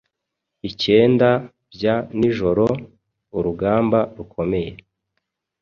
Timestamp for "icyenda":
0.69-1.29